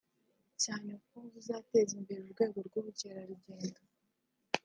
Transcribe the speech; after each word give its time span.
cyane 0.63 0.91
ko 1.07 1.17
buzateza 1.31 1.91
imbere 1.99 2.19
urwego 2.21 2.57
rw’ubukerarugendo 2.67 3.79